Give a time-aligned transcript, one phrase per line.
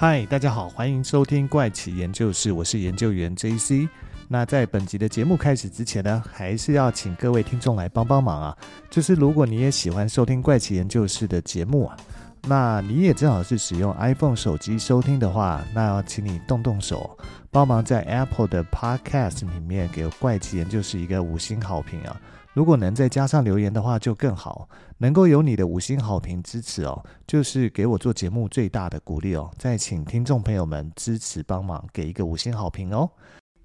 [0.00, 3.86] 嗨，大家好，欢迎收听怪奇研究室，我是研究员 JC。
[4.28, 8.56] 那在本集的节目开始之前呢，还是要请各位听众来帮帮忙啊。
[8.88, 11.94] 就是如果你也喜欢收听怪奇研究室的节目啊，
[12.46, 17.16] 那你也正好是使用 iPhone 手机收听的话，那要请你动动手，
[17.50, 22.20] 帮忙在 Apple 的 Podcast 里面给怪奇研究室一个五星好评啊。
[22.52, 24.68] 如果能再加上留言的话，就更好。
[24.98, 29.50] 能够有你的五星好评支持哦，就是给我做节目最大的鼓励哦。
[29.56, 33.08] 再请听众朋友们支持帮忙，给一个五星好评哦。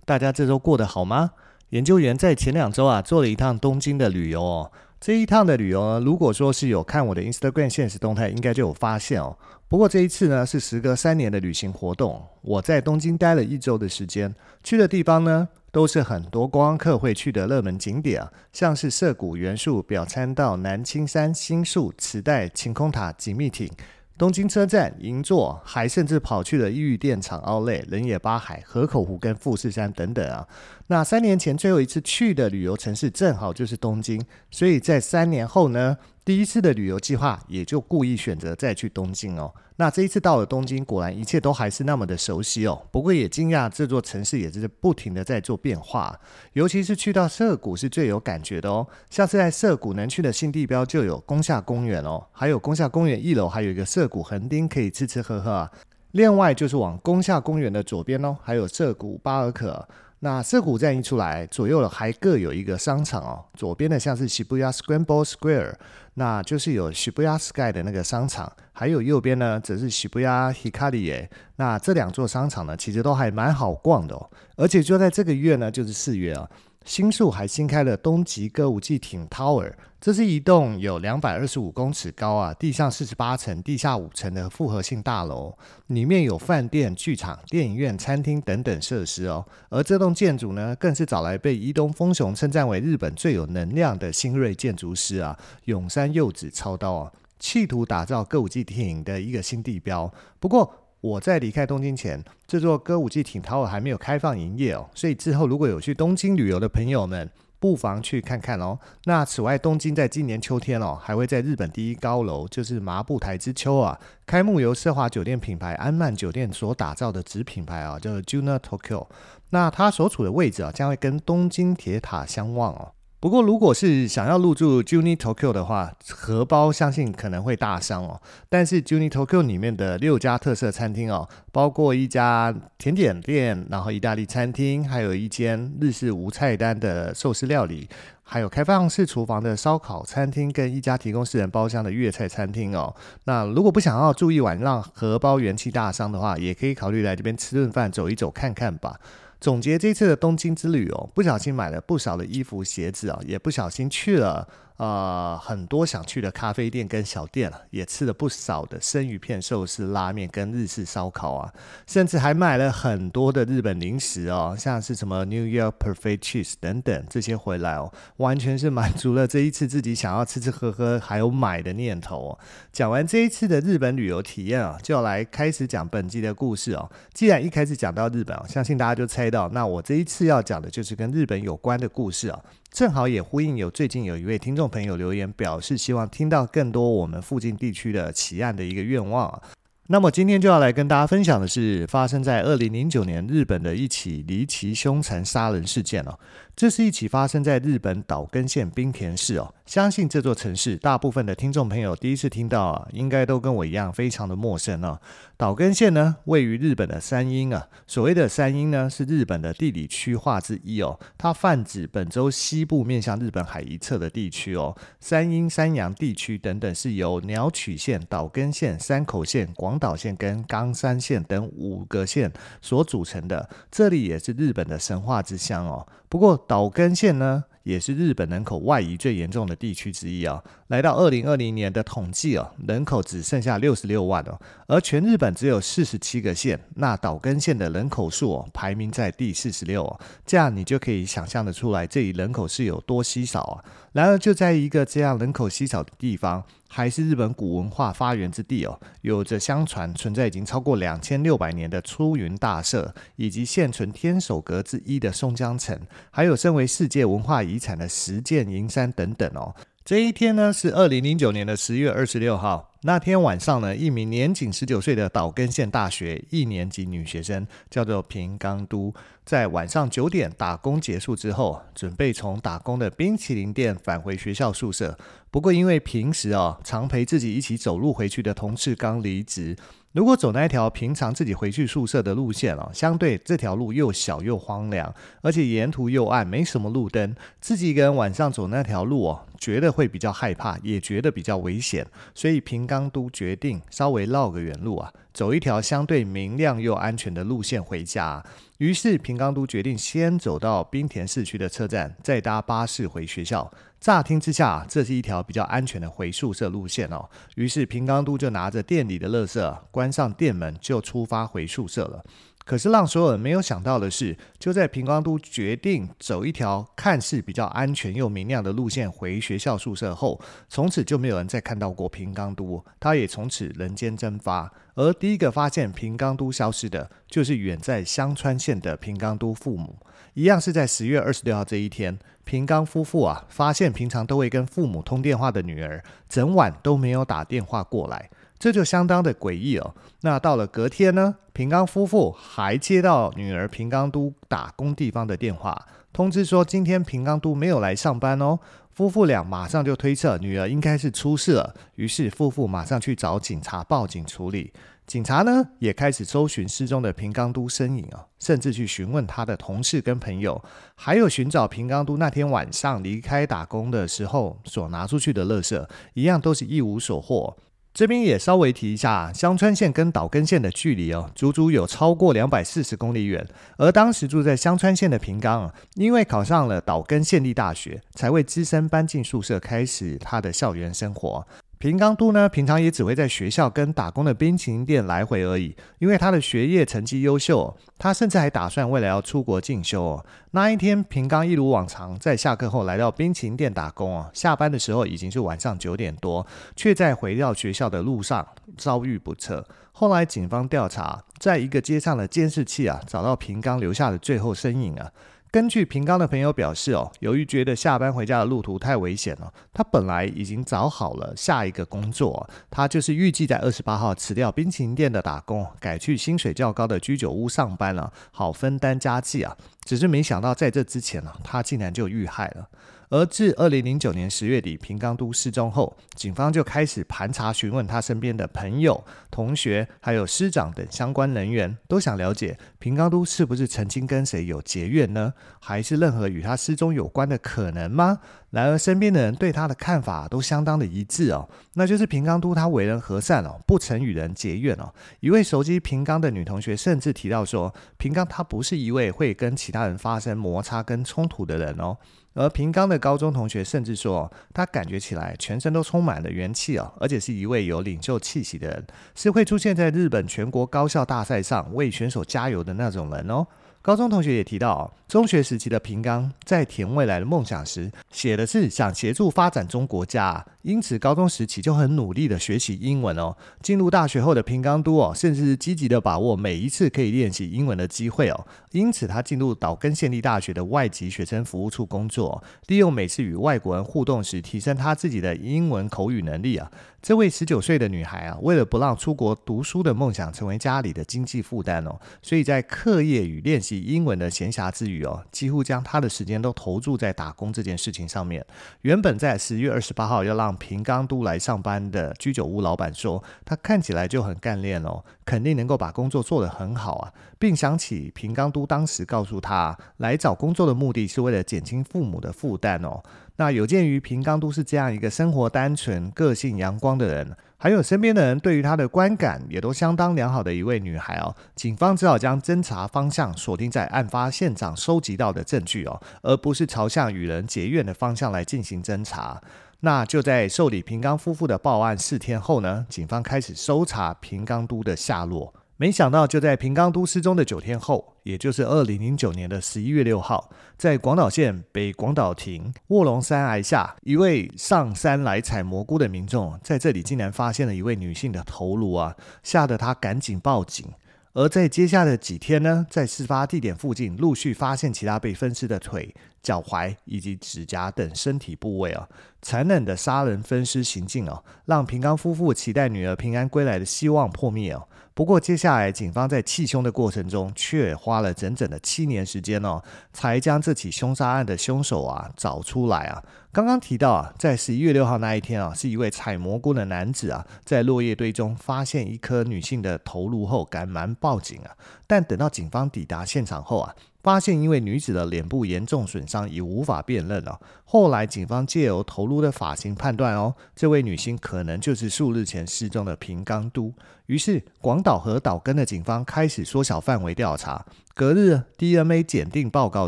[0.05, 1.31] 大家这周过得好吗？
[1.69, 4.71] 研究员在前两周啊，做了一趟东京的旅游哦。
[5.05, 9.37] 这一趟的旅游呢，如果说是有看我的 Instagram 现实动态，应该就有发现哦。
[9.67, 14.33] 不过这一次呢，是时隔三年的旅行活动，我在东京待了一周的时间，
[14.63, 23.69] 去的地方呢，都是很多观光客会去的热门景点啊，像是涩谷、原宿、表参道、南青山、新宿、池袋、晴空塔、景密町。
[24.17, 30.47] 东京车站、银座，还甚至跑去了伊予电厂、奥莱、人野八海、河口湖跟富士山等等啊。
[30.87, 39.51] 那三年前最后一次去的旅游城市，正好就是东京，所以在三年后呢，第一次的旅游计划也就故意选择再去东京哦。
[39.77, 42.79] 那这一次到了东京，果然一切都还是那么的熟悉哦。
[42.91, 46.17] 不过也惊讶，这座城市也是不停的在做变化，
[46.53, 48.87] 尤其是去到涩谷是最有感觉的哦。
[49.09, 55.71] 下次在涩谷能去的新地标就有宫下公园哦，还有宫下公园一楼还有一个涩谷横丁可以吃吃喝喝啊。
[56.11, 59.87] 另外就是往宫下公园的左边哦，还有涩谷巴尔可。
[60.25, 63.45] 那涩谷站一出来，左右还各有一个商场哦。
[63.53, 65.75] 左边的像是 Shibuya Scramble Square，
[66.15, 71.13] 那就是有 Shibuya Sky 的那个商场，还有右边呢，则是 Shibuya Hikari。
[71.13, 71.29] 哎。
[71.57, 74.27] 那这两座商场呢，其实都还蛮好逛的哦。
[74.55, 76.49] 而且就在这个月呢，就是四月啊。
[76.85, 79.73] 新宿还新开了东极歌舞伎町 Tower，
[80.05, 85.57] 这是一栋有两百二十五公尺高啊，地上四十八层、地下五层的复合性大楼，
[85.87, 89.43] 里面有饭店、剧场、电影院、餐厅等等设施哦。
[89.69, 100.13] 而这栋建筑呢，更是找来被伊东丰雄称赞为日本最有能量的新锐建筑师啊，永山柚子操刀啊，企图打造歌舞伎町的一个新地标。
[100.39, 100.71] 不过，
[101.01, 107.27] 我在离开东京前，这座歌舞伎町塔还没有开放营业哦，所以之后如果有去东京旅游的朋友们，
[107.59, 108.77] 不妨去看看哦。
[109.05, 119.07] 那此外，东京在今年秋天哦，还会在日本第一高楼，就是麻布台之丘啊，开幕由奢华酒店品牌安曼酒店所打造的子品牌啊，叫做 Juno Tokyo。
[119.51, 122.91] 那它所处的位置啊，将会跟东京铁塔相望哦。
[123.25, 128.21] 不过，如果是想要入住 Juno Tokyo 的话，荷包相信可能会大伤哦。
[128.49, 137.89] 但是 Juno Tokyo 里面的六家特色餐厅哦，包括一家甜点店，然后意大利餐厅，还有一间日式无菜单的寿司料理，
[138.21, 142.95] 还有开放式厨房的烧烤餐厅，跟一家提供四人包厢的粤菜餐厅哦。
[143.23, 148.99] 那如果不想要住一晚让荷包元气大伤的话，也可以考虑来这边吃顿饭，走一走看看吧。
[149.39, 154.47] 总结这次的东京之旅哦，不小心买了不少的衣服、鞋子啊，也不小心去了。
[154.77, 161.53] 呃，很多想去的咖啡店跟小店了，也吃了不少的生鱼片、寿司、拉面跟日式烧烤啊，
[161.87, 172.39] 甚至还买了很多的日本零食哦，像是什么 New York Perfect Cheese 等等这些回来哦，完全是满足了这一次自己想要吃吃喝喝还有买的念头哦。
[172.73, 176.91] 讲完这一次的日本旅游体验啊，就要来开始讲本季的故事哦。
[177.13, 182.37] 既然一开始讲到日本哦，相信大家就猜到，那我这一次要讲的就是跟日本有关的故事啊。
[182.75, 189.41] 正好也呼应有最近有一位听众朋友留言表示，希望听到更多我们附近地区的奇案的一个愿望。
[189.87, 196.19] 那么今天就要来跟大家分享的是发生在二零零九年日本的一起离奇凶残杀人事件哦。
[196.55, 204.97] 这是一起发生在日本岛根县滨田市哦，相信这座城市大部分的听众朋友第一次听到啊，应该都跟我一样非常的陌生哦。
[205.35, 214.73] 岛根县呢，位于日本的山阴啊，所谓的山阴呢，是日本的地理区划之一哦，它泛指本州西部面向日本海一侧的地区哦。
[215.01, 222.31] 山阴、山阳地区等等是由鸟取县、岛根县、山口县、广岛县跟冈山县等五个县
[222.61, 225.85] 所组成的，这里也是日本的神话之乡哦。
[226.07, 230.43] 不过岛根县呢，也是日本人口外移最严重的地区之一啊。
[230.67, 243.63] 来到二零二零年的统计啊，人口只剩下六十六万哦，而全日本只有四十七个县，那岛根县的人口数哦排名在第四十六哦，这样你就可以想象得出来，这里人口是有多稀少啊。
[243.93, 246.43] 然而就在一个这样人口稀少的地方，
[246.75, 255.79] 还是日本古文化发源之地哦，有着相传存在已经超过两千六百年的出云大社，以及现存天守阁之一的松江城，
[256.11, 259.55] 还有身为世界文化遗产的石见银山等等哦。
[259.85, 262.71] 这一天呢，是二零零九年的十月二十六号。
[262.81, 268.93] 那天晚上呢，一名年仅十九岁的岛根县大学一年级女学生，叫做平冈都，
[269.25, 274.95] 在晚上九点打工结束之后，准备从打工的冰淇淋店返回学校宿舍。
[275.31, 279.57] 不过，因为平时哦，常陪自己一起走路回去的同事刚离职。
[279.93, 298.21] 如果走那一条平常自己回去宿舍的路线哦，相对这条路又小又荒凉，而且沿途又暗，没什么路灯，自己一个人晚上走那条路哦，觉得会比较害怕，也觉得比较危险，所以平冈都决定稍微绕个远路啊，走一条相对明亮又安全的路线回家。
[298.57, 303.49] 于是平冈都决定先走到滨田市区的车站，再搭巴士回学校。
[303.79, 307.09] 乍听之下，这是一条比较安全的回宿舍路线哦。
[307.35, 312.03] 于是平冈都就拿着店里的垃圾，关上店门就出发回宿舍了。
[312.45, 324.53] 可是让所有人没有想到的是，就在平冈都决定走一条看似比较安全又明亮的路线回学校宿舍后，从此就没有人再看到过平冈都，他也从此人间蒸发。
[324.75, 329.77] 而第一个发现平冈都消失的，就是远在香川县的平冈都父母。
[330.13, 339.73] 一样是在十月二十六号这一天，平冈夫妇啊，发现平常都会跟父母通电话的女儿，整晚都没有打电话过来，这就相当的诡异哦。
[340.01, 348.39] 那到了隔天呢，平冈夫妇还接到女儿平冈都打工地方的电话，通知说今天平冈都没有来上班哦。
[348.71, 354.51] 夫妇俩马上就推测女儿应该是出事了，于是夫妇马上去找警察报警处理。
[354.85, 360.43] 警察呢也开始搜寻失踪的平冈都身影啊，甚至去询问他的同事跟朋友，
[360.75, 367.35] 还有寻找平冈都那天晚上离开打工的时候所拿出去的垃圾，一样都是一无所获。
[367.75, 373.27] 这边也稍微提一下，香川县跟岛根县的距离哦，足足有超过两百四十公里远。
[373.57, 381.27] 而当时住在香川县的平冈，因为考上了岛根县立大学，才会只身搬进宿舍，开始他的校园生活。
[381.57, 385.55] 平冈都呢，平常也只会在学校跟打工的冰淇淋店来回而已。
[385.79, 390.05] 因为他的学业成绩优秀，他甚至还打算未来要出国进修哦。
[390.31, 394.09] 那一天，平冈一如往常在下课后来到冰淇淋店打工哦。
[394.13, 396.25] 下班的时候已经是晚上九点多，
[396.55, 399.47] 却在回到学校的路上遭遇不测。
[399.71, 404.91] 后来警方调查，在一个街上的监视器啊，找到平冈留下的最后身影啊。
[405.35, 419.35] 根据平冈的朋友表示，哦，由于觉得下班回家的路途太危险了，他本来已经找好了下一个工作，他就是预计在二十八号辞掉冰淇淋店的打工，改去薪水较高的居酒屋上班了，好分担家计啊。
[419.65, 422.47] 只是没想到在这之前呢，他竟然就遇害了。
[422.89, 435.13] 而自二零零九年十月底平冈都失踪后，警方就开始盘查询问他身边的朋友、同学，还有师长等相关人员，都想了解平冈都是不是曾经跟谁有结怨呢？
[435.39, 437.99] 还是任何与他失踪有关的可能吗？
[438.31, 444.73] 然而身边的人对他的看法都相当的一致哦，那就是平冈都他为人和善哦，不曾与人结怨哦。
[444.99, 451.77] 一位熟悉平冈的女同学甚至提到说，平冈他不是一位会跟其他人发生摩擦跟冲突的人哦。
[452.15, 463.27] 而平冈的高中同学甚至说，他感觉起来全身都充满了元气哦，而且是一位有领袖气息的人，是会出现在日本全国高校大赛上为选手加油的那种人哦。
[463.65, 473.17] 高中同学也提到，中学时期的平冈在填未来的梦想时，写的是想协助发展中国家，因此高中时期就很努力的学习英文哦。
[473.41, 478.27] 进入大学后的平冈都哦，甚至是积极的把握每一次可以练习英文的机会哦。
[478.51, 486.51] 因此，他进入岛根县立大学的外籍学生服务处工作，利用每次与外国人互动时，提升他自己的英文口语能力啊。
[486.83, 498.25] 这位十九岁的女孩啊，为了不让出国读书的梦想成为家里的经济负担哦，所以在课业与练习英文的闲暇之余哦，几乎将他的时间都投注在打工这件事情上面。
[498.61, 512.81] 原本在十月二十八号要让平冈都来上班的居酒屋老板说，他看起来就很干练哦，肯定能够把工作做得很好啊，并想起平冈都当时告诉他，来找工作的目的是为了减轻父母的负担哦。
[513.17, 529.21] 那有鉴于平冈都是这样一个生活单纯、个性阳光的人，还有身边的人对于她的观感也都相当良好的一位女孩哦，警方只好将侦查方向锁定在案发现场收集到的证据哦，而不是朝向与人结怨的方向来进行侦查。
[529.61, 535.33] 那就在受理平冈夫妇的报案四天后呢，警方开始搜查平冈都的下落。
[535.57, 550.67] 没想到，就在平冈都失踪的九天后，也就是二零零九年的十一月六号，在广岛县北广岛町卧龙山崖下，一位上山来采蘑菇的民众，在这里竟然发现了一位女性的头颅啊，吓得他赶紧报警。
[551.13, 555.95] 而在接下来的几天呢，在事发地点附近陆续发现其他被分尸的腿、
[556.25, 558.89] 脚踝以及指甲等身体部位啊，
[559.21, 564.67] 残忍的杀人分尸行径哦，让平冈夫妇期待女儿平安归来的希望破灭哦。
[564.95, 573.03] 不过，接下来警方在缉凶的过程中，却花了整整的七年时间哦，才将这起凶杀案的凶手啊找出来啊。
[573.31, 581.51] 刚刚提到啊，在十一月六号那一天啊，是一位采蘑菇的男子啊，在落叶堆中发现一颗女性的头颅后，赶忙报警啊。
[581.85, 587.41] 但等到警方抵达现场后啊，发现因为女子的脸部严重损伤，已无法辨认了。
[587.63, 593.73] 后来警方借由头颅的发型判断哦，这位女性可能就是数日前失踪的平冈都。
[594.05, 597.65] 于是广岛和岛根的警方开始缩小范围调查。
[597.95, 599.87] 隔日，DNA 检定报告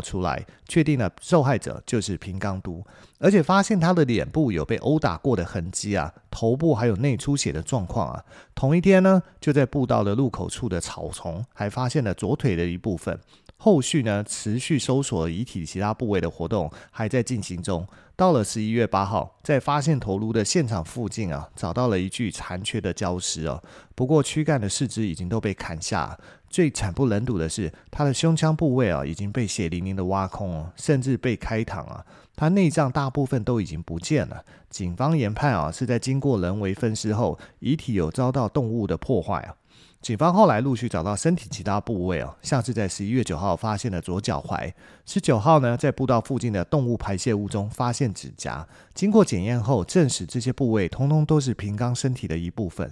[0.00, 2.84] 出来，确定了受害者就是平冈都，
[3.20, 8.24] 而且发现她的脸部有被殴打过的痕迹啊，头部还有内出血的状况啊。
[8.56, 13.16] 同一天呢，就在步道的入口处的草丛，还发现了左腿的一部分。
[13.60, 17.86] 后续呢，持续搜索遗体其他部位的活动还在进行中。
[18.14, 23.62] 到了十一月八号，在发现头颅的现场附近啊，找到了一具残缺的焦尸哦。
[23.94, 26.16] 不过躯干的四肢已经都被砍下。
[26.48, 32.04] 最惨不忍睹的是，他的胸腔部位啊，已经被血淋淋的挖空哦，甚至被开膛啊。
[32.34, 34.44] 他内脏大部分都已经不见了。
[34.70, 39.54] 警方研判啊，是在经过人为分尸后，遗体有遭到动物的破坏啊。
[40.00, 44.72] 警方后来陆续找到身体其他部位哦，像是在十一月九号发现的左脚踝，
[45.04, 52.90] 十九号呢，在步道附近的动物排泄物中发现指甲，经过检验后证实这些部位通通都是平冈身体的一部分。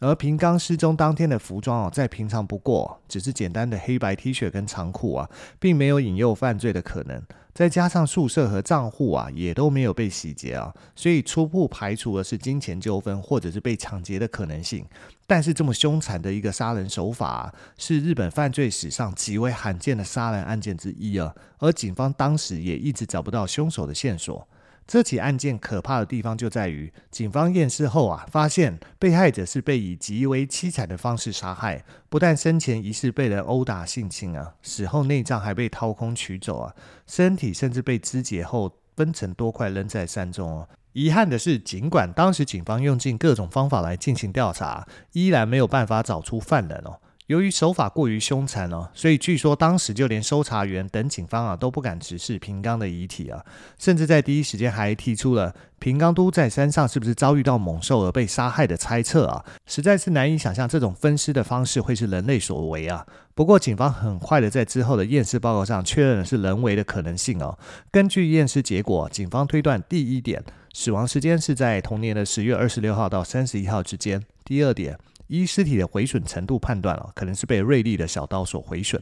[0.00, 7.22] 而平冈失踪当天的服装哦，再平常不过，只是简单的黑白 T 恤跟长裤啊，并没有引诱犯罪的可能。
[7.58, 14.86] 再加上宿舍和账户啊，也都没有被洗劫啊，所以初步排除的是金钱纠纷或者是被抢劫的可能性。
[15.26, 21.34] 但是这么凶残的一个杀人手法，是日本犯罪史上极为罕见的杀人案件之一啊。
[21.58, 24.46] 而警方当时也一直找不到凶手的线索。
[24.88, 36.74] 这起案件可怕的地方就在于，警方验尸后啊，发现被害者是被以极为凄惨的方式杀害，不但生前疑似被人殴打性侵啊，死后内脏还被掏空取走啊，
[37.06, 40.68] 身体甚至被肢解后分成多块扔在山中哦。
[40.94, 46.98] 遗憾的是，尽管当时警方用尽各种方法来进行调查，依然没有办法找出犯人哦。
[47.28, 53.44] 由于手法过于凶残哦，所以据说当时就连搜查员等警方啊都不敢直视平冈的遗体啊，
[53.78, 63.06] 甚至在第一时间还提出了平冈都在山上是不是遭遇到猛兽而被杀害的猜测啊，实在是难以想象这种分尸的方式会是人类所为啊。
[63.34, 67.58] 不过警方很快的在之后的验尸报告上确认了是人为的可能性哦。
[67.90, 70.42] 根据验尸结果，警方推断第一点，
[70.72, 74.98] 死亡时间是在同年的十月二十六号到三十一号之间；第二点。
[75.28, 79.00] 依尸体的毁损程度判断了，可能是被锐利的小刀所毁损。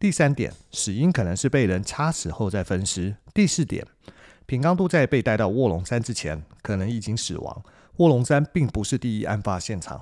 [0.00, 3.16] 第三点，死因可能是被人掐死后再分尸。
[3.32, 3.84] 第四点，
[4.46, 7.62] 平冈都在被带到卧龙山之前，可能已经死亡。
[7.96, 10.00] 卧龙山并不是第一案发现场。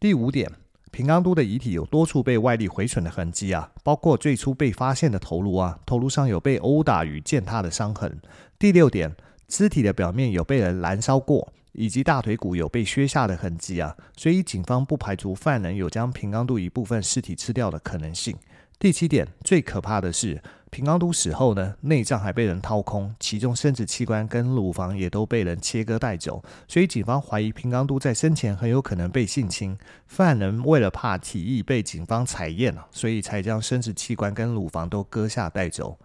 [0.00, 0.50] 第五点，
[0.90, 8.20] 平冈都的遗体有多处被外力毁损的痕迹啊，包括最初被发现的头颅啊，头颅上有被殴打与践踏的伤痕。
[8.58, 9.14] 第六点，
[9.46, 11.52] 肢体的表面有被人燃烧过。
[11.76, 18.36] 以及大腿骨有被削下的痕迹啊，所以警方不排除犯人有将平冈都一部分尸体吃掉的可能性。
[18.78, 29.78] 第七点，最可怕的是平冈都死后呢，内脏还被人掏空，其中生殖器官跟乳房也都被人切割带走，所以警方怀疑平冈都在生前很有可能被性侵。
[30.06, 35.98] 犯人为了怕体液被警方采验了，所以才将生殖器官跟乳房都割下带走。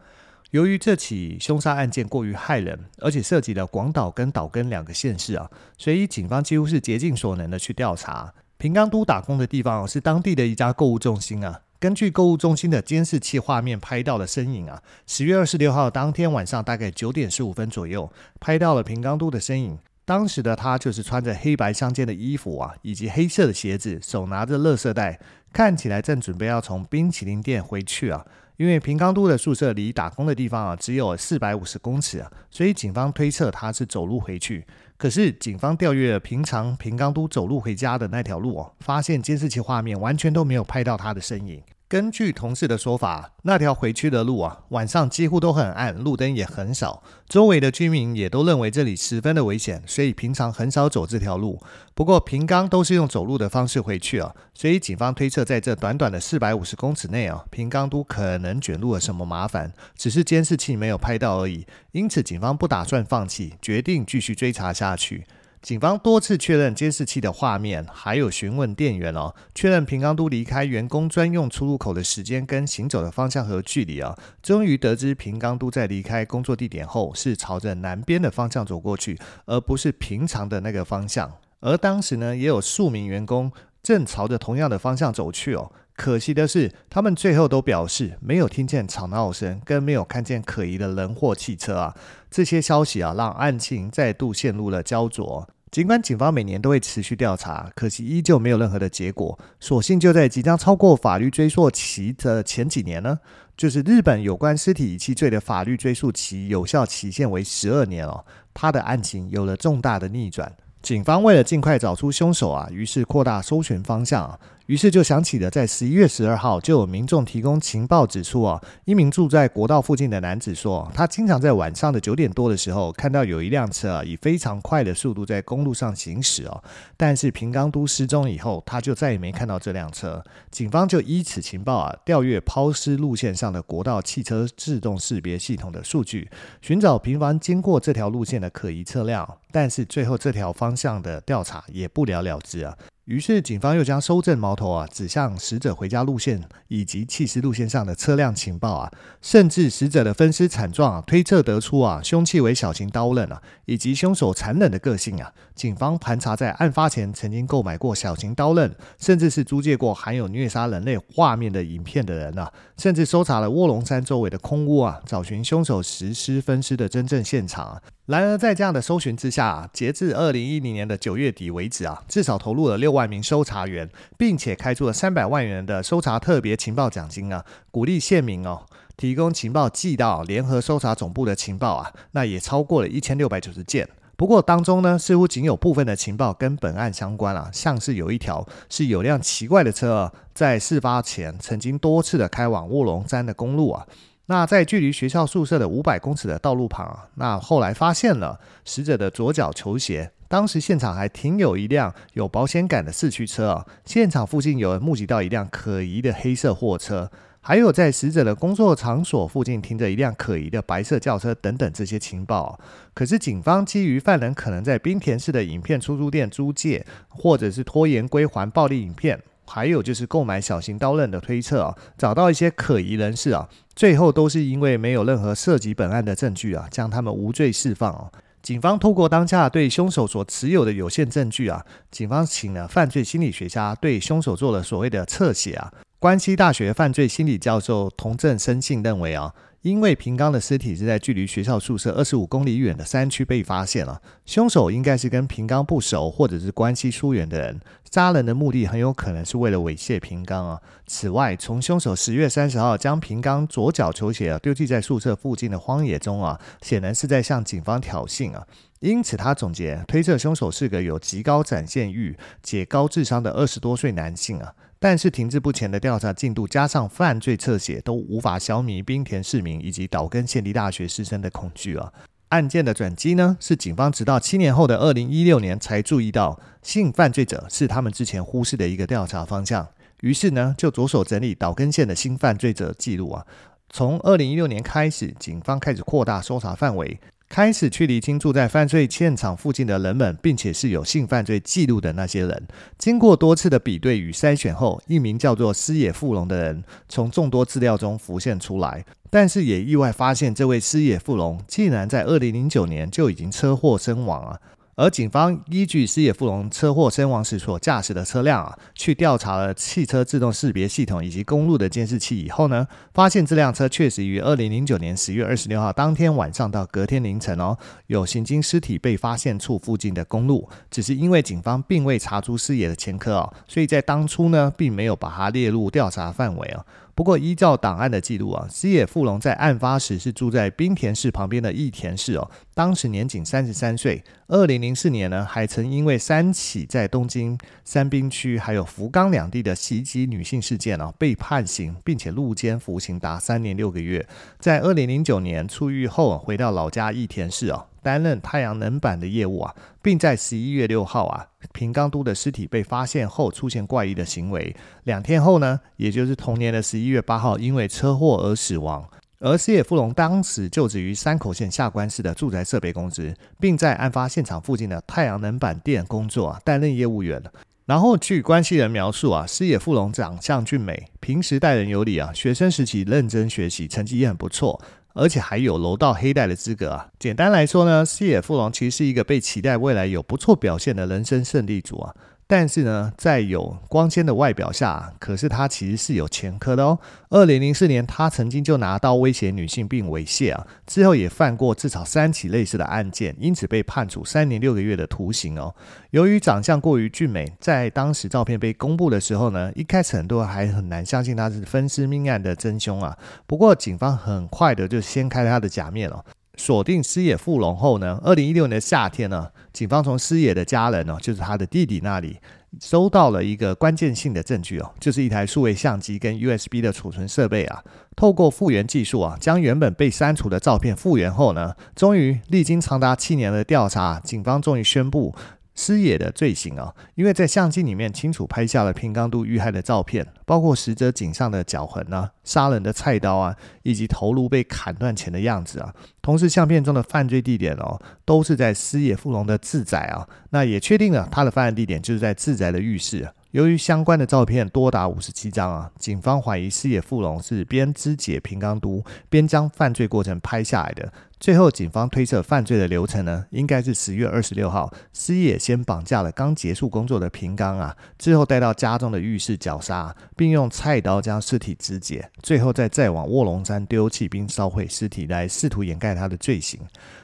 [0.51, 8.33] 由于这起凶杀案件过于骇人，而且涉及了广岛跟岛根两个县市啊，所以警方几乎是竭尽所能的去调查。
[8.57, 11.61] 平冈都打工的地方是当地的一家购物中心啊。
[11.79, 19.79] 根据购物中心的监视器画面拍到的身影啊，十月二十六号当天晚上大概九点十五分左右，拍到了平冈都的身影。
[20.03, 25.17] 当时的他就是穿着黑白相间的衣服啊，以及黑色的鞋子，手拿着垃圾袋，
[25.53, 28.25] 看起来正准备要从冰淇淋店回去啊。
[28.61, 34.63] 因为平冈都的宿舍离打工的地方啊只有四百五十公尺啊，所以警方推测他是走路回去。
[34.97, 41.59] 可是警方调阅平常平冈都走路回家的那条路哦，发现监视器画面完全都没有拍到他的身影。
[41.91, 47.03] 根据同事的说法，那条回去的路啊，晚上几乎都很暗，路灯也很少。
[47.27, 51.61] 周围的居民也都认为这里十分的危险，所以平常很少走这条路。
[51.93, 61.67] 不过平冈都是用走路的方式回去啊，所以警方推测，在这短短的四百五十公尺内啊，平冈都可能卷入了什么麻烦，只是监视器没有拍到而已。
[61.91, 65.25] 因此，警方不打算放弃，决定继续追查下去。
[65.61, 81.31] 警方多次确认监视器的画面，还有询问店员哦，确认平冈都离开员工专用出入口的时间跟行走的方向和距离啊，终于得知平冈都在离开工作地点后是朝着南边的方向走过去，而不是平常的那个方向。
[81.59, 83.51] 而当时呢，也有数名员工
[83.83, 85.71] 正朝着同样的方向走去哦。
[85.95, 91.95] 可惜的是，他们最后都表示没有听见吵闹声，跟没有看见可疑的人或汽车啊。
[92.31, 95.47] 这些消息啊，让案情再度陷入了焦灼。
[95.69, 99.37] 尽管警方每年都会持续调查，可惜依旧没有任何的结果。
[99.59, 103.19] 所幸就在即将超过法律追溯期的前几年呢，
[103.55, 110.51] 就是日本有关尸体遗弃罪的法律追溯期有效期限为十二年哦，他的案情有了重大的逆转。
[110.81, 114.39] 警方为了尽快找出凶手啊，于是扩大搜寻方向啊。
[114.67, 126.63] 于是就想起了，在十一月十二号，就有民众提供情报指出啊，一名住在国道附近的男子说，他经常在晚上的九点多的时候，看到有一辆车，以非常快的速度在公路上行驶哦。
[126.95, 130.23] 但是平冈都失踪以后，他就再也没看到这辆车。
[130.49, 136.29] 警方就依此情报啊，调阅抛尸路线上的国道汽车自动识别系统的数据，
[136.61, 139.27] 寻找频繁经过这条路线的可疑车辆。
[139.51, 142.77] 但是最后这条方向的调查也不了了之啊。
[143.11, 148.89] 于是，警方又将搜证矛头啊指向死者回家路线以及弃尸路线上的车辆情报啊，
[149.21, 155.33] 甚至死者的分尸惨状啊，推测得出啊，凶器为小型刀刃啊，以及凶手残忍的个性啊。
[155.53, 167.81] 警方盘查在案发前曾经购买过小型刀刃，甚至是租借过含有虐杀人类画面的影片的人啊，甚至搜查了卧龙山周围的空屋啊，找寻凶手实施分尸的真正现场。
[168.11, 178.65] 然而，在这样的搜寻之下，截至二零一零年的九月底为止啊，至少投入了六万名搜查员，并且开出了三百万元的搜查特别情报奖金啊，鼓励县民哦
[178.97, 183.87] 提供情报寄到联合搜查总部的情报啊，那也超过了一千六百九十件。
[184.17, 193.87] 不过当中呢，似乎仅有部分的情报跟本案相关啊，像是有一条是有辆奇怪的车啊，在事发前曾经多次的开往卧龙山的公路啊。
[194.31, 200.09] 那在距离学校宿舍的五百公尺的道路旁，那后来发现了死者的左脚球鞋。
[200.29, 203.65] 当时现场还停有一辆有保险杆的四驱车啊。
[203.83, 212.57] 现场附近有人目击到一辆可疑的黑色货车，还有在死者的工作场所附近停着一辆可疑的白色轿车等等这些情报。
[212.93, 219.21] 可是警方基于犯人可能在滨田市的影片出租店租借，或者是拖延归还暴力影片。
[219.45, 228.11] 还有就是购买小型刀刃的推测啊，找到一些可疑人士啊，最后都是因为没有任何涉及本案的证据啊，将他们无罪释放哦。
[228.41, 235.71] 警方透过当下对凶手所持有的有限证据啊，警方请了犯罪心理学家对凶手做了所谓的侧写啊。
[235.99, 239.33] 关西大学犯罪心理教授童正生信认为啊。
[239.61, 250.59] 因为平冈的尸体是在距离学校宿舍二十五公里远的山区被发现了，凶手应该是跟平冈不熟或者是关系疏远的人，杀人的目的很有可能是为了猥亵平冈啊。
[250.87, 258.47] 此外，从凶手十月三十号将平冈左脚球鞋啊丢弃在宿舍附近的荒野中啊，显然是在向警方挑衅啊。
[258.79, 264.55] 因此，他总结推测凶手是个有极高展现欲且高智商的二十多岁男性啊。
[264.83, 271.93] 但是停滞不前的调查进度，加上犯罪侧写，都无法消弭冰田市民以及岛根县立大学师生的恐惧啊。
[272.29, 279.67] 案件的转机呢，是警方直到七年后的二零一六年才注意到性犯罪者是他们之前忽视的一个调查方向。
[279.99, 283.23] 于是呢，就着手整理岛根县的性犯罪者记录啊。
[283.69, 286.99] 从二零一六年开始，警方开始扩大搜查范围。
[287.31, 292.45] 开始去厘清住在犯罪现场附近的人们，并且是有性犯罪记录的那些人。
[292.77, 304.37] 经过多次的比对与筛选后，一名叫做师野富隆的人从众多资料中浮现出来，但是也意外发现，这位师野富隆竟然在二零零九年就已经车祸身亡啊。
[304.81, 320.49] 而警方依据矢野富隆车祸身亡时所驾驶的车辆啊，去调查了汽车自动识别系统以及公路的监视器以后呢，发现这辆车确实于二零零九年十月二十六号当天晚上到隔天凌晨哦，有行经尸体被发现处附近的公路。
[320.71, 326.65] 只是因为警方并未查出师野的前科哦，所以在当初呢，并没有把它列入调查范围哦。
[326.93, 334.03] 不过，依照档案的记录啊，西野富隆在案发时是住在滨田市旁边的益田市哦，当时年仅三十三岁。
[334.27, 344.07] 二零零四年呢，还曾因为三起在东京三滨区还有福冈两地的袭击女性事件哦，被判刑，并且入监服刑达三年六个月。
[344.39, 347.65] 在二零零九年出狱后，回到老家益田市哦。
[347.81, 354.55] 担任太阳能板的业务啊，并在十一月六号啊，平冈都的尸体被发现后出现怪异的行为。
[354.83, 358.87] 两天后呢，也就是同年的十一月八号，因为车祸而死亡。
[359.19, 367.21] 而师野富隆当时就职于山口县下关市的住宅设备公司，并在案发现场附近的太阳能板店工作啊，担任业务员。
[367.67, 374.59] 然后据关系人描述啊，师野富隆长相俊美，平时待人有礼啊，学生时期认真学习，成绩也很不错。
[374.93, 376.87] 而且还有柔道黑带的资格啊！
[376.99, 381.95] 简单来说呢，西野富隆其实是一个被期待未来有不错表现的人生胜利组啊。
[382.31, 386.79] 但是呢，在有光鲜的外表下，可是他其实是有前科的哦。
[387.09, 395.53] 二零零四年，他曾经就拿刀威胁女性并猥亵啊，之后也犯过至少三起类似的案件，因此被判处三年六个月的徒刑哦。
[395.89, 402.97] 由于长相过于俊美，在当时照片被公布的时候呢，一开始很多人还很难相信他是分尸命案的真凶啊。
[403.27, 406.01] 不过警方很快的就掀开了他的假面哦。
[406.41, 412.17] 锁定师野富隆后呢，二零一六年的夏天呢，警方从师野的家人呢，就是他的弟弟那里，
[412.59, 417.63] 收到了一个关键性的证据哦，就是一台数位相机跟 USB 的储存设备啊，
[417.95, 425.13] 透过复原技术啊，将原本被删除的照片复原后呢，终于历经长达七年的调查，警方终于宣布。
[425.61, 435.71] 师野的罪行啊，因为在相机里面清楚拍下了平冈都遇害的照片，包括死者颈上的脚痕啊、杀人的菜刀啊，以及头颅被砍断前的样子啊。
[436.01, 440.07] 同时，相片中的犯罪地点哦，都是在师野富隆的自宅啊。
[440.31, 443.07] 那也确定了他的犯案地点就是在自宅的浴室。
[443.29, 450.91] 由于相关的照片多达五十七张啊，警方怀疑师野富隆是边肢解平冈都边将犯罪过程拍下来的。
[451.21, 466.59] 最后，警方推测犯罪的流程呢，应该是十月二十六号，师野先绑架了刚结束工作的平冈啊，之后带到家中的浴室绞杀，并用菜刀将尸体肢解，最后再再往卧龙山丢弃并烧毁尸体，来试图掩盖他的罪行。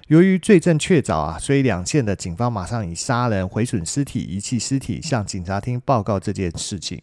[0.08, 7.00] 由于罪证确凿啊，所以两县的警方马上以杀人、毁损尸体、遗弃尸体向警察厅报告这件事情。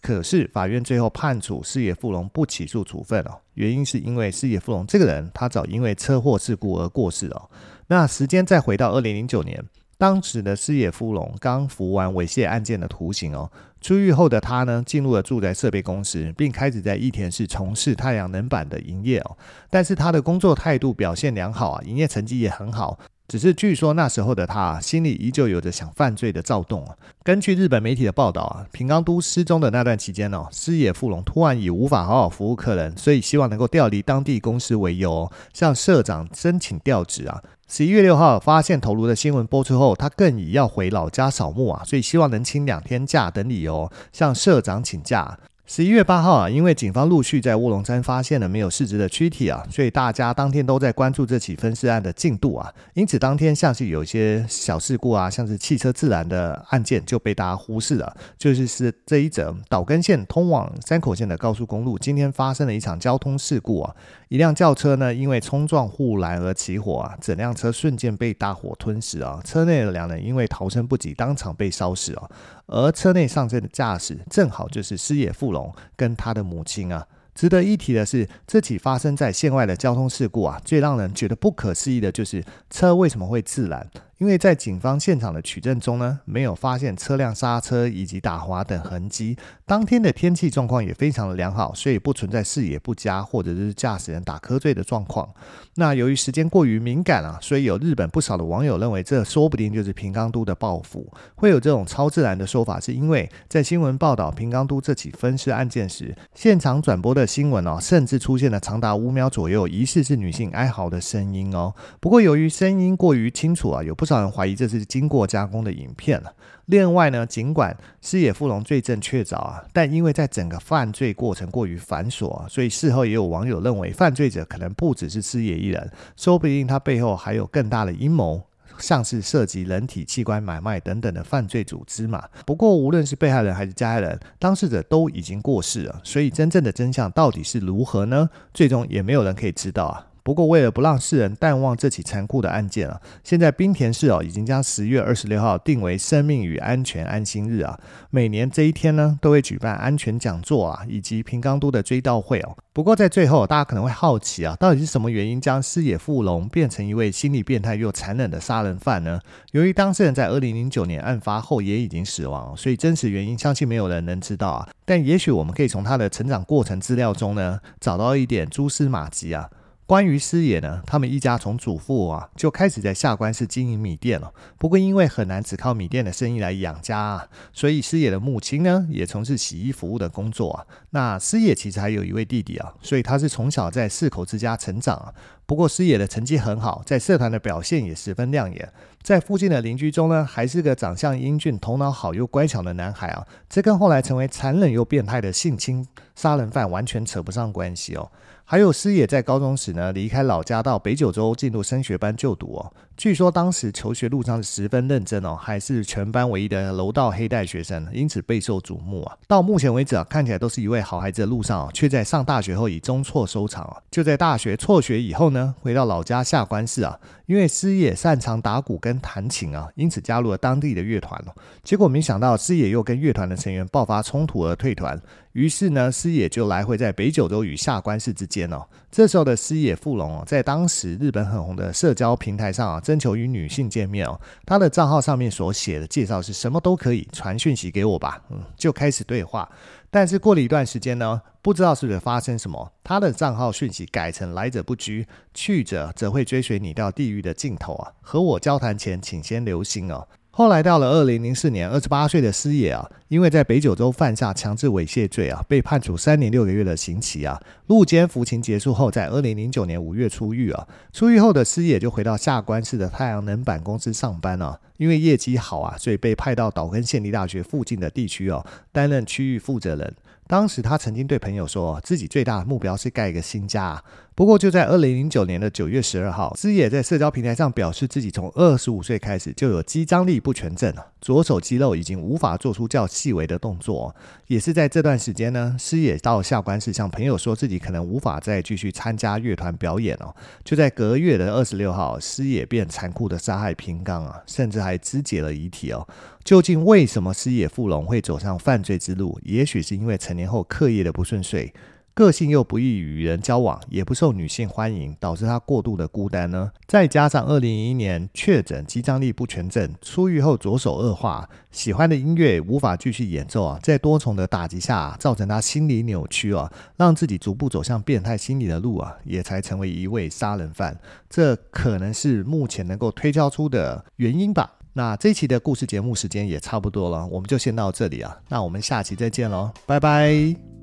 [0.00, 7.50] 可是法院最后判处师野富隆不起诉处分哦，原因是因为师野富隆这个人他早因为车祸事故而过世哦。
[7.88, 9.64] 那时间再回到二零零九年，
[9.96, 13.50] 当时的师野富隆刚服完猥亵案件的徒刑哦。
[13.80, 19.36] 出狱后的他呢，进入了住宅设备公司，并开始在益田市从事太阳能板的营业哦。
[19.70, 22.98] 但是他的工作态度表现良好啊，营业成绩也很好。
[23.28, 26.96] 只是据说那时候的他啊，心里依旧有着想犯罪的躁动啊。
[27.22, 37.42] 根据日本媒体的报道啊，平冈都失踪的那段期间哦，师野富隆突然以无法好好服务客人，所以希望能够调离当地公司为由，向社长申请调职啊。
[37.68, 45.38] 十一月六号发现头颅的新闻播出后，他更以要回老家扫墓啊，所以希望能请两天假等理由向社长请假。
[45.70, 52.72] 十一月八号啊，因为警方陆续在卧龙山发现了没有市值的躯体啊，所以大家当天都在关注这起分尸案的进度啊。
[52.94, 58.16] 因此当天像是有一些小事故啊，像是汽车自燃的案件就被大家忽视了。
[58.38, 63.94] 就是是这一则岛根县通往山口县的高速公路，今天发生了一场交通事故啊。
[64.30, 69.38] 一辆轿车呢，因为冲撞护栏而起火啊，整辆车瞬间被大火吞噬啊。
[69.44, 72.22] 车内的两人因为逃生不及，当场被烧死啊。
[72.68, 77.06] 而车内上车的驾驶正好就是师野富隆跟他的母亲啊。
[77.34, 83.88] 值得一提的是，这起发生在县外的交通事故啊，最让人觉得不可思议的就是车为什么会自燃。
[84.18, 89.36] 因为在警方现场的取证中呢，没有发现车辆刹车以及打滑等痕迹。
[89.64, 95.28] 当天的天气状况也非常的良好，所以不存在视野不佳或者是驾驶人打瞌睡的状况。
[95.76, 101.06] 那由于时间过于敏感啊，所以有日本不少的网友认为，这说不定就是平冈都的报复。
[101.36, 111.72] 会有这种超自然的说法，是因为在新闻报道平冈都这起分尸案件时，现场转播的新闻哦，甚至出现了长达五秒左右，疑似是女性哀嚎的声音哦。
[112.00, 116.32] 不过由于声音过于清楚啊，有不少人怀疑这是经过加工的影片了。
[116.66, 128.42] 另外呢，尽管师野富隆罪证确凿啊，但因为在整个犯罪过程过于繁琐，所以事后也有网友认为犯罪者可能不只是师野一人，说不定他背后还有更大的阴谋，
[128.78, 132.22] 像是涉及人体器官买卖等等的犯罪组织嘛。
[132.44, 138.28] 不过无论是被害人还是加害人，当事者都已经过世了，所以真正的真相到底是如何呢？
[138.52, 140.04] 最终也没有人可以知道啊。
[140.28, 147.80] 不过为了不让世人淡忘这起残酷的案件啊，现在滨田市哦已经将十月二十六号定为生命与安全安心日啊。
[148.10, 152.54] 每年这一天呢，都会举办安全讲座啊，以及平冈都的追悼会哦。
[152.74, 159.18] 不过在最后，大家可能会好奇啊，到底是什么原因将师野富隆变成一位心理变态又残忍的杀人犯呢？
[159.52, 164.68] 由于当事人在二零零九年案发后也已经死亡，所以真实原因相信没有人能知道啊。
[164.84, 169.48] 但也许我们可以从他的成长过程资料中呢，找到一点蛛丝马迹啊。
[169.88, 174.30] 关于师野呢，他们一家从祖父啊就开始在下关市经营米店了。
[174.58, 180.66] 不过因为很难只靠米店的生意来养家啊，所以师野的母亲呢也从事洗衣服务的工作啊。
[180.90, 185.14] 那师野其实还有一位弟弟啊，所以他是从小在四口之家成长啊。
[185.46, 188.70] 不过师野的成绩很好，在社团的表现也十分亮眼。
[189.02, 193.26] 在附近的邻居中呢，还是个长相英俊、头脑好又乖巧的男孩啊。
[193.48, 198.10] 这跟后来成为残忍又变态的性侵杀人犯完全扯不上关系哦。
[198.50, 202.72] 还有师爷在高中时呢，离开老家到北九州进入升学班就读哦。
[202.98, 209.16] 据说当时求学路上十分认真哦，还是全班唯一的柔道黑带学生，因此备受瞩目啊。
[209.28, 213.76] 到目前为止啊，看起来都是一位好孩子的路上啊，却在上大学后以中辍收场啊。
[213.88, 221.32] 就在大学辍学以后呢，回到老家下关市啊，因为师野擅长打鼓跟弹琴啊，因此加入了当地的乐团了。
[221.62, 225.00] 结果没想到师野又跟乐团的成员爆发冲突而退团。
[225.34, 228.60] 于是呢，师野就来回在北九州与下关市之间哦。
[228.90, 234.18] 这时候的师野富隆哦，在当时日本很红的社交平台上啊，征求与女性见面哦。
[234.46, 239.46] 他的账号上面所写的介绍是什么都可以传讯息给我吧，嗯，就开始对话。
[239.90, 247.92] 但是过了一段时间呢，不知道是不是发生什么，他的账号讯息改成来者不拒，去者则会追随你到地狱的尽头啊。
[248.00, 250.08] 和我交谈前，请先留心哦。
[250.38, 257.42] 后来到了二零零四年，二十八岁的师野啊，因为在北九州犯下强制猥亵罪啊，被判处三年六个月的刑期啊。
[257.66, 260.68] 入监服刑结束后，在二零零九年五月出狱啊。
[260.92, 264.56] 出狱后的师野就回到下关市的太阳能板公司上班啊。
[264.76, 269.92] 因为业绩好啊，所以被派到岛根县立大学附近的地区哦，担任区域负责人。
[270.28, 273.82] 当时他曾经对朋友说，自己最大的目标是盖一个新家。
[274.18, 283.94] 不过就在二零零九年的九月十二号，师野在社交平台上表示自己从二十五岁开始就有肌张力不全症了，左手肌肉已经无法做出较细微的动作。
[284.26, 290.12] 也是在这段时间呢，师野到下关市向朋友说自己可能无法再继续参加乐团表演哦。
[290.42, 295.86] 就在隔月的二十六号，师野便残酷的杀害平冈啊，甚至还肢解了遗体哦。
[296.24, 299.16] 究竟为什么师野富隆会走上犯罪之路？
[299.22, 301.54] 也许是因为成年后课业的不顺遂，
[301.98, 306.52] 个性又不易与人交往，也不受女性欢迎，导致他过度的孤单呢？
[306.68, 320.78] 再加上二零一一年确诊肌张力不全症，出狱后左手恶化，喜欢的音乐无法继续演奏啊，在多重的打击下，造成他心理扭曲啊，让自己逐步走向变态心理的路啊，也才成为一位杀人犯。
[321.10, 324.52] 这可能是目前能够推敲出的原因吧。
[324.74, 328.16] 那这期的故事节目时间也差不多了，我们就先到这里啊。
[328.28, 330.57] 那我们下期再见喽，拜拜。